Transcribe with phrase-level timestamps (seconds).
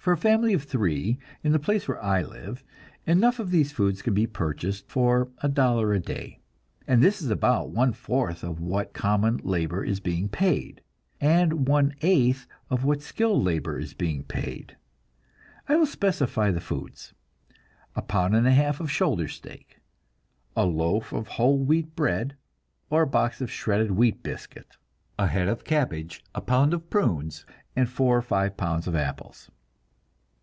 [0.00, 2.64] For a family of three, in the place where I live,
[3.06, 6.40] enough of these foods can be purchased for a dollar a day,
[6.88, 10.80] and this is about one fourth what common labor is being paid,
[11.20, 14.78] and one eighth of what skilled labor is being paid.
[15.68, 17.12] I will specify the foods:
[17.94, 19.80] a pound and a half of shoulder steak,
[20.56, 22.36] a loaf of whole wheat bread
[22.88, 24.78] or a box of shredded wheat biscuit,
[25.18, 27.44] a head of cabbage, a pound of prunes,
[27.76, 29.50] and four or five pounds of apples.